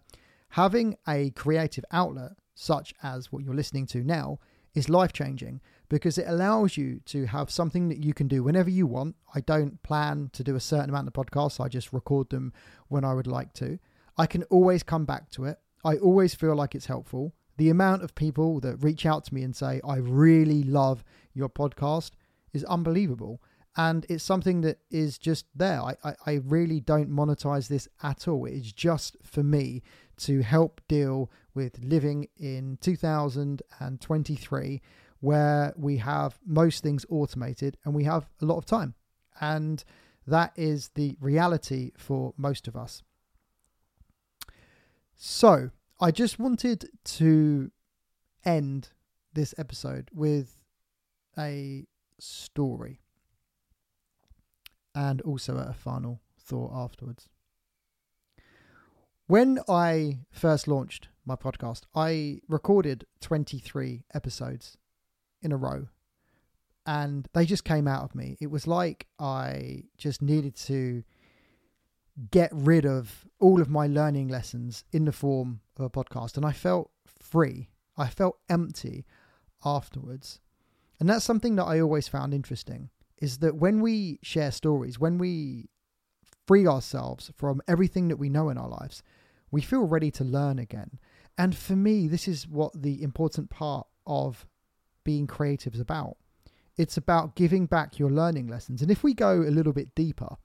having 0.49 0.95
a 1.07 1.31
creative 1.31 1.85
outlet, 1.91 2.31
such 2.55 2.93
as 3.03 3.31
what 3.31 3.43
you're 3.43 3.55
listening 3.55 3.85
to 3.87 4.03
now, 4.03 4.39
is 4.73 4.89
life 4.89 5.13
changing 5.13 5.61
because 5.89 6.17
it 6.17 6.27
allows 6.27 6.77
you 6.77 6.99
to 7.05 7.25
have 7.25 7.49
something 7.49 7.89
that 7.89 8.03
you 8.03 8.13
can 8.13 8.27
do 8.27 8.43
whenever 8.43 8.69
you 8.69 8.85
want. 8.85 9.15
I 9.33 9.41
don't 9.41 9.81
plan 9.83 10.29
to 10.33 10.43
do 10.43 10.55
a 10.55 10.59
certain 10.59 10.89
amount 10.89 11.07
of 11.07 11.13
podcasts, 11.13 11.59
I 11.59 11.67
just 11.67 11.91
record 11.91 12.29
them 12.29 12.53
when 12.87 13.03
I 13.03 13.13
would 13.13 13.27
like 13.27 13.53
to. 13.53 13.79
I 14.19 14.27
can 14.27 14.43
always 14.43 14.83
come 14.83 15.05
back 15.05 15.31
to 15.31 15.45
it. 15.45 15.57
I 15.85 15.95
always 15.95 16.35
feel 16.35 16.53
like 16.53 16.75
it's 16.75 16.87
helpful. 16.87 17.33
The 17.55 17.69
amount 17.69 18.03
of 18.03 18.15
people 18.15 18.59
that 18.59 18.83
reach 18.83 19.05
out 19.05 19.23
to 19.25 19.33
me 19.33 19.43
and 19.43 19.55
say, 19.55 19.79
I 19.87 19.95
really 19.95 20.61
love 20.61 21.05
your 21.33 21.47
podcast 21.47 22.11
is 22.51 22.65
unbelievable. 22.65 23.41
And 23.77 24.05
it's 24.09 24.25
something 24.25 24.59
that 24.61 24.79
is 24.91 25.17
just 25.17 25.45
there. 25.55 25.81
I, 25.81 25.95
I, 26.03 26.15
I 26.25 26.33
really 26.43 26.81
don't 26.81 27.09
monetize 27.09 27.69
this 27.69 27.87
at 28.03 28.27
all. 28.27 28.45
It's 28.45 28.73
just 28.73 29.15
for 29.23 29.41
me 29.41 29.83
to 30.17 30.41
help 30.41 30.81
deal 30.89 31.31
with 31.53 31.81
living 31.81 32.27
in 32.35 32.77
2023 32.81 34.81
where 35.21 35.73
we 35.77 35.95
have 35.95 36.37
most 36.45 36.83
things 36.83 37.05
automated 37.09 37.77
and 37.85 37.95
we 37.95 38.03
have 38.03 38.29
a 38.41 38.45
lot 38.45 38.57
of 38.57 38.65
time. 38.65 38.95
And 39.39 39.81
that 40.27 40.51
is 40.57 40.89
the 40.95 41.15
reality 41.21 41.93
for 41.95 42.33
most 42.37 42.67
of 42.67 42.75
us. 42.75 43.01
So, 45.21 45.71
I 45.99 46.11
just 46.11 46.39
wanted 46.39 46.91
to 47.03 47.71
end 48.45 48.91
this 49.33 49.53
episode 49.57 50.07
with 50.13 50.55
a 51.37 51.87
story 52.17 53.01
and 54.95 55.19
also 55.23 55.57
a 55.57 55.73
final 55.73 56.21
thought 56.39 56.71
afterwards. 56.73 57.27
When 59.27 59.59
I 59.67 60.19
first 60.31 60.69
launched 60.69 61.09
my 61.25 61.35
podcast, 61.35 61.81
I 61.93 62.39
recorded 62.47 63.05
23 63.19 64.05
episodes 64.13 64.77
in 65.41 65.51
a 65.51 65.57
row 65.57 65.89
and 66.85 67.27
they 67.33 67.45
just 67.45 67.65
came 67.65 67.89
out 67.89 68.05
of 68.05 68.15
me. 68.15 68.37
It 68.39 68.51
was 68.51 68.67
like 68.67 69.07
I 69.19 69.83
just 69.97 70.21
needed 70.21 70.55
to 70.55 71.03
get 72.31 72.51
rid 72.53 72.85
of 72.85 73.25
all 73.39 73.61
of 73.61 73.69
my 73.69 73.87
learning 73.87 74.27
lessons 74.27 74.83
in 74.91 75.05
the 75.05 75.11
form 75.11 75.61
of 75.77 75.85
a 75.85 75.89
podcast. 75.89 76.37
And 76.37 76.45
I 76.45 76.51
felt 76.51 76.91
free. 77.05 77.69
I 77.97 78.07
felt 78.07 78.39
empty 78.49 79.05
afterwards. 79.63 80.39
And 80.99 81.09
that's 81.09 81.25
something 81.25 81.55
that 81.55 81.65
I 81.65 81.79
always 81.79 82.07
found 82.07 82.33
interesting 82.33 82.89
is 83.17 83.39
that 83.39 83.55
when 83.55 83.81
we 83.81 84.19
share 84.21 84.51
stories, 84.51 84.99
when 84.99 85.17
we 85.17 85.69
free 86.47 86.65
ourselves 86.65 87.31
from 87.35 87.61
everything 87.67 88.07
that 88.07 88.17
we 88.17 88.29
know 88.29 88.49
in 88.49 88.57
our 88.57 88.69
lives, 88.69 89.03
we 89.51 89.61
feel 89.61 89.83
ready 89.85 90.11
to 90.11 90.23
learn 90.23 90.59
again. 90.59 90.99
And 91.37 91.55
for 91.55 91.75
me, 91.75 92.07
this 92.07 92.27
is 92.27 92.47
what 92.47 92.81
the 92.81 93.01
important 93.01 93.49
part 93.49 93.87
of 94.05 94.45
being 95.03 95.27
creative 95.27 95.73
is 95.73 95.79
about. 95.79 96.17
It's 96.77 96.97
about 96.97 97.35
giving 97.35 97.65
back 97.65 97.99
your 97.99 98.09
learning 98.09 98.47
lessons. 98.47 98.81
And 98.81 98.91
if 98.91 99.03
we 99.03 99.13
go 99.13 99.41
a 99.41 99.51
little 99.51 99.73
bit 99.73 99.95
deeper, 99.95 100.37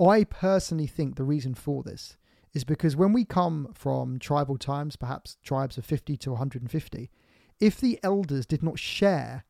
I 0.00 0.24
personally 0.24 0.86
think 0.86 1.16
the 1.16 1.24
reason 1.24 1.54
for 1.54 1.82
this 1.82 2.16
is 2.52 2.64
because 2.64 2.96
when 2.96 3.12
we 3.12 3.24
come 3.24 3.72
from 3.74 4.18
tribal 4.18 4.58
times, 4.58 4.96
perhaps 4.96 5.36
tribes 5.42 5.78
of 5.78 5.84
50 5.84 6.16
to 6.18 6.30
150, 6.30 7.10
if 7.60 7.80
the 7.80 7.98
elders 8.02 8.46
did 8.46 8.62
not 8.62 8.78
share, 8.78 9.44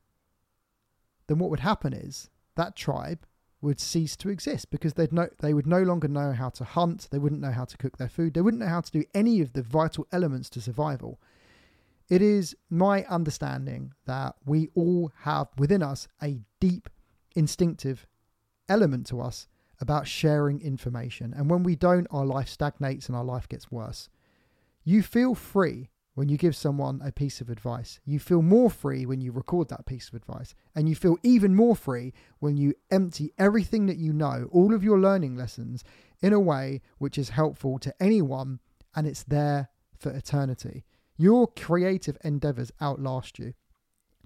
then 1.27 1.39
what 1.39 1.51
would 1.51 1.61
happen 1.61 1.93
is 1.93 2.31
that 2.55 2.77
tribe 2.77 3.27
would 3.61 3.81
cease 3.81 4.17
to 4.17 4.29
exist 4.29 4.71
because 4.71 4.95
they'd 4.95 5.13
no, 5.13 5.29
they 5.41 5.55
would 5.55 5.67
no 5.67 5.83
longer 5.83 6.09
know 6.09 6.33
how 6.33 6.49
to 6.51 6.65
hunt, 6.65 7.09
they 7.11 7.19
wouldn't 7.19 7.41
know 7.41 7.51
how 7.51 7.65
to 7.65 7.77
cook 7.77 7.97
their 7.97 8.09
food, 8.09 8.35
they 8.35 8.41
wouldn't 8.41 8.63
know 8.63 8.69
how 8.69 8.81
to 8.81 8.93
do 8.93 9.05
any 9.15 9.41
of 9.41 9.53
the 9.53 9.63
vital 9.63 10.07
elements 10.13 10.49
to 10.51 10.61
survival. 10.61 11.21
It 12.09 12.23
is 12.23 12.55
my 12.71 13.05
understanding 13.07 13.93
that 14.05 14.37
we 14.45 14.69
all 14.75 15.13
have 15.23 15.49
within 15.59 15.83
us 15.83 16.07
a 16.23 16.41
deep 16.61 16.89
instinctive 17.35 18.07
element 18.69 19.07
to 19.09 19.21
us 19.21 19.49
about 19.81 20.07
sharing 20.07 20.61
information. 20.61 21.35
And 21.37 21.51
when 21.51 21.63
we 21.63 21.77
don't, 21.77 22.07
our 22.11 22.25
life 22.25 22.49
stagnates 22.49 23.09
and 23.09 23.17
our 23.17 23.25
life 23.25 23.49
gets 23.49 23.71
worse. 23.71 24.09
You 24.85 25.03
feel 25.03 25.35
free 25.35 25.91
when 26.15 26.29
you 26.31 26.39
give 26.39 26.57
someone 26.57 27.01
a 27.05 27.13
piece 27.13 27.43
of 27.43 27.51
advice. 27.51 28.01
You 28.07 28.19
feel 28.19 28.41
more 28.41 28.71
free 28.71 29.05
when 29.05 29.21
you 29.21 29.33
record 29.33 29.69
that 29.69 29.85
piece 29.85 30.09
of 30.09 30.15
advice. 30.15 30.55
And 30.75 30.89
you 30.89 30.95
feel 30.95 31.19
even 31.23 31.55
more 31.55 31.77
free 31.77 32.15
when 32.39 32.57
you 32.57 32.75
empty 32.91 33.33
everything 33.39 33.87
that 33.87 33.99
you 33.99 34.13
know, 34.15 34.49
all 34.51 34.73
of 34.73 34.83
your 34.83 34.99
learning 34.99 35.37
lessons, 35.37 35.85
in 36.23 36.33
a 36.33 36.41
way 36.41 36.81
which 36.99 37.19
is 37.19 37.31
helpful 37.31 37.79
to 37.79 37.95
anyone 38.01 38.61
and 38.95 39.07
it's 39.07 39.25
there 39.25 39.69
for 39.99 40.11
eternity. 40.11 40.85
Your 41.19 41.47
creative 41.47 42.17
endeavors 42.25 42.73
outlast 42.81 43.39
you. 43.39 43.53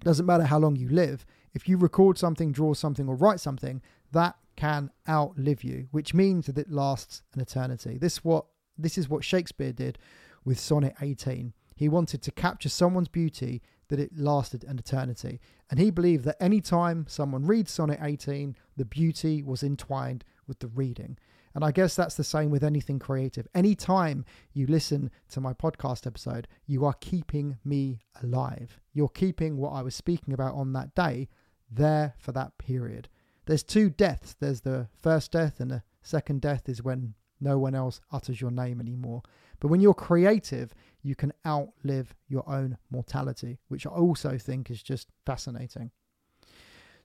Doesn't 0.03 0.25
matter 0.25 0.45
how 0.45 0.59
long 0.59 0.75
you 0.75 0.89
live, 0.89 1.25
if 1.53 1.67
you 1.67 1.77
record 1.77 2.17
something, 2.17 2.51
draw 2.51 2.73
something, 2.73 3.07
or 3.07 3.15
write 3.15 3.39
something, 3.39 3.81
that 4.11 4.35
can 4.55 4.91
outlive 5.09 5.63
you, 5.63 5.87
which 5.91 6.13
means 6.13 6.45
that 6.45 6.57
it 6.57 6.71
lasts 6.71 7.23
an 7.33 7.41
eternity. 7.41 7.97
This 7.97 8.23
what 8.23 8.45
this 8.77 8.97
is 8.97 9.09
what 9.09 9.23
Shakespeare 9.23 9.73
did 9.73 9.97
with 10.43 10.59
Sonnet 10.59 10.95
18. 11.01 11.53
He 11.75 11.89
wanted 11.89 12.21
to 12.23 12.31
capture 12.31 12.69
someone's 12.69 13.07
beauty 13.07 13.61
that 13.89 13.99
it 13.99 14.17
lasted 14.17 14.63
an 14.63 14.79
eternity. 14.79 15.39
And 15.69 15.79
he 15.79 15.91
believed 15.91 16.23
that 16.25 16.41
any 16.41 16.61
time 16.61 17.05
someone 17.07 17.45
reads 17.45 17.71
Sonnet 17.71 17.99
18, 18.01 18.55
the 18.77 18.85
beauty 18.85 19.43
was 19.43 19.63
entwined 19.63 20.23
with 20.47 20.59
the 20.59 20.67
reading. 20.67 21.17
And 21.53 21.65
I 21.65 21.71
guess 21.71 21.95
that's 21.95 22.15
the 22.15 22.23
same 22.23 22.49
with 22.49 22.63
anything 22.63 22.99
creative. 22.99 23.47
Anytime 23.53 24.23
you 24.53 24.67
listen 24.67 25.11
to 25.29 25.41
my 25.41 25.53
podcast 25.53 26.07
episode, 26.07 26.47
you 26.65 26.85
are 26.85 26.93
keeping 27.01 27.57
me 27.65 27.99
alive. 28.23 28.79
You're 28.93 29.09
keeping 29.09 29.57
what 29.57 29.71
I 29.71 29.81
was 29.81 29.93
speaking 29.93 30.33
about 30.33 30.55
on 30.55 30.71
that 30.73 30.95
day 30.95 31.27
there 31.69 32.13
for 32.17 32.31
that 32.31 32.57
period. 32.57 33.09
There's 33.51 33.63
two 33.63 33.89
deaths 33.89 34.33
there's 34.39 34.61
the 34.61 34.87
first 35.01 35.33
death, 35.33 35.59
and 35.59 35.69
the 35.69 35.83
second 36.03 36.39
death 36.39 36.69
is 36.69 36.81
when 36.81 37.15
no 37.41 37.59
one 37.59 37.75
else 37.75 37.99
utters 38.09 38.39
your 38.39 38.49
name 38.49 38.79
anymore. 38.79 39.23
But 39.59 39.67
when 39.67 39.81
you're 39.81 39.93
creative, 39.93 40.73
you 41.03 41.15
can 41.15 41.33
outlive 41.45 42.15
your 42.29 42.47
own 42.49 42.77
mortality, 42.91 43.59
which 43.67 43.85
I 43.85 43.89
also 43.89 44.37
think 44.37 44.71
is 44.71 44.81
just 44.81 45.09
fascinating. 45.25 45.91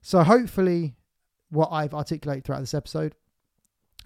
So, 0.03 0.23
hopefully, 0.23 0.95
what 1.51 1.71
I've 1.73 1.95
articulated 1.95 2.45
throughout 2.45 2.61
this 2.61 2.75
episode 2.75 3.17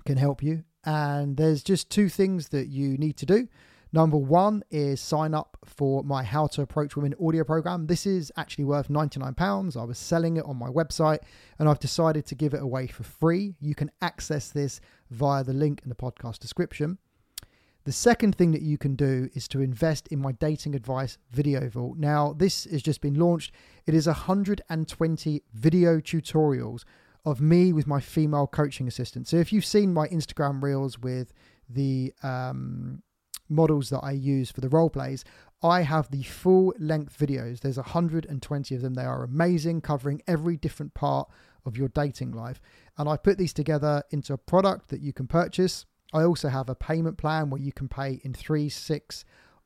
can 0.06 0.16
help 0.16 0.42
you. 0.42 0.64
And 0.82 1.36
there's 1.36 1.62
just 1.62 1.90
two 1.90 2.08
things 2.08 2.48
that 2.48 2.68
you 2.68 2.96
need 2.96 3.18
to 3.18 3.26
do. 3.26 3.48
Number 3.92 4.16
one 4.16 4.62
is 4.70 5.00
sign 5.00 5.34
up 5.34 5.58
for 5.64 6.04
my 6.04 6.22
How 6.22 6.46
to 6.48 6.62
Approach 6.62 6.94
Women 6.94 7.14
audio 7.20 7.42
program. 7.42 7.88
This 7.88 8.06
is 8.06 8.30
actually 8.36 8.64
worth 8.64 8.88
£99. 8.88 9.76
I 9.76 9.84
was 9.84 9.98
selling 9.98 10.36
it 10.36 10.44
on 10.44 10.56
my 10.56 10.68
website 10.68 11.18
and 11.58 11.68
I've 11.68 11.80
decided 11.80 12.24
to 12.26 12.36
give 12.36 12.54
it 12.54 12.62
away 12.62 12.86
for 12.86 13.02
free. 13.02 13.56
You 13.60 13.74
can 13.74 13.90
access 14.00 14.50
this 14.50 14.80
via 15.10 15.42
the 15.42 15.52
link 15.52 15.80
in 15.82 15.88
the 15.88 15.96
podcast 15.96 16.38
description. 16.38 16.98
The 17.82 17.90
second 17.92 18.36
thing 18.36 18.52
that 18.52 18.62
you 18.62 18.78
can 18.78 18.94
do 18.94 19.28
is 19.34 19.48
to 19.48 19.60
invest 19.60 20.06
in 20.08 20.20
my 20.20 20.32
dating 20.32 20.76
advice 20.76 21.18
video 21.32 21.68
vault. 21.68 21.96
Now, 21.98 22.34
this 22.34 22.64
has 22.66 22.82
just 22.82 23.00
been 23.00 23.14
launched. 23.14 23.52
It 23.86 23.94
is 23.94 24.06
120 24.06 25.42
video 25.52 25.98
tutorials 25.98 26.84
of 27.24 27.40
me 27.40 27.72
with 27.72 27.88
my 27.88 27.98
female 27.98 28.46
coaching 28.46 28.86
assistant. 28.86 29.26
So 29.26 29.38
if 29.38 29.52
you've 29.52 29.64
seen 29.64 29.92
my 29.92 30.06
Instagram 30.08 30.62
reels 30.62 30.98
with 30.98 31.32
the 31.68 32.12
um, 32.22 33.02
models 33.50 33.90
that 33.90 34.00
I 34.00 34.12
use 34.12 34.50
for 34.50 34.60
the 34.60 34.68
role 34.68 34.90
plays, 34.90 35.24
I 35.62 35.82
have 35.82 36.10
the 36.10 36.22
full 36.22 36.72
length 36.78 37.18
videos. 37.18 37.60
There's 37.60 37.76
120 37.76 38.74
of 38.74 38.82
them. 38.82 38.94
They 38.94 39.04
are 39.04 39.24
amazing, 39.24 39.82
covering 39.82 40.22
every 40.26 40.56
different 40.56 40.94
part 40.94 41.28
of 41.66 41.76
your 41.76 41.88
dating 41.88 42.32
life. 42.32 42.60
And 42.96 43.08
I 43.08 43.16
put 43.16 43.36
these 43.36 43.52
together 43.52 44.02
into 44.10 44.32
a 44.32 44.38
product 44.38 44.88
that 44.88 45.00
you 45.00 45.12
can 45.12 45.26
purchase. 45.26 45.84
I 46.12 46.22
also 46.22 46.48
have 46.48 46.68
a 46.68 46.74
payment 46.74 47.18
plan 47.18 47.50
where 47.50 47.60
you 47.60 47.72
can 47.72 47.88
pay 47.88 48.20
in 48.24 48.32
three, 48.32 48.68
six, 48.68 49.24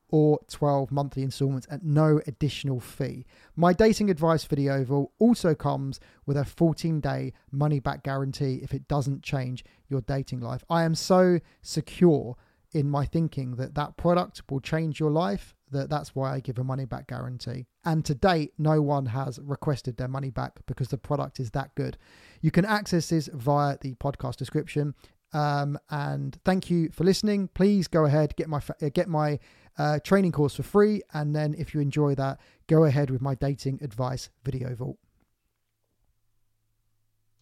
or 0.09 0.39
12 0.49 0.91
monthly 0.91 1.23
installments 1.23 1.67
at 1.71 1.83
no 1.83 2.21
additional 2.27 2.79
fee. 2.79 3.25
My 3.55 3.73
dating 3.73 4.09
advice 4.09 4.45
video 4.45 5.11
also 5.19 5.55
comes 5.55 5.99
with 6.25 6.37
a 6.37 6.45
14 6.45 6.99
day 6.99 7.33
money 7.51 7.79
back 7.79 8.03
guarantee 8.03 8.59
if 8.61 8.73
it 8.73 8.87
doesn't 8.87 9.23
change 9.23 9.65
your 9.89 10.01
dating 10.01 10.41
life. 10.41 10.63
I 10.69 10.83
am 10.83 10.95
so 10.95 11.39
secure 11.61 12.37
in 12.75 12.89
my 12.89 13.05
thinking 13.05 13.55
that 13.55 13.73
that 13.73 13.95
product 13.95 14.43
will 14.49 14.59
change 14.59 14.99
your 14.99 15.09
life 15.09 15.55
that 15.71 15.89
that's 15.89 16.13
why 16.13 16.33
I 16.33 16.39
give 16.39 16.59
a 16.59 16.63
money 16.63 16.85
back 16.85 17.07
guarantee. 17.07 17.65
And 17.83 18.03
to 18.05 18.13
date, 18.13 18.53
no 18.57 18.81
one 18.81 19.07
has 19.07 19.39
requested 19.41 19.97
their 19.97 20.07
money 20.07 20.29
back 20.29 20.59
because 20.67 20.89
the 20.89 20.97
product 20.97 21.39
is 21.39 21.51
that 21.51 21.73
good. 21.75 21.97
You 22.41 22.51
can 22.51 22.65
access 22.65 23.09
this 23.09 23.29
via 23.33 23.77
the 23.79 23.95
podcast 23.95 24.35
description. 24.35 24.93
Um, 25.33 25.77
and 25.89 26.37
thank 26.45 26.69
you 26.69 26.89
for 26.91 27.03
listening. 27.03 27.49
Please 27.49 27.87
go 27.87 28.05
ahead 28.05 28.35
get 28.35 28.47
my 28.47 28.61
get 28.93 29.07
my 29.07 29.39
uh, 29.77 29.99
training 30.03 30.31
course 30.31 30.55
for 30.55 30.63
free. 30.63 31.01
And 31.13 31.35
then 31.35 31.55
if 31.57 31.73
you 31.73 31.81
enjoy 31.81 32.15
that, 32.15 32.39
go 32.67 32.83
ahead 32.83 33.09
with 33.09 33.21
my 33.21 33.35
dating 33.35 33.79
advice 33.81 34.29
video 34.43 34.75
vault. 34.75 34.97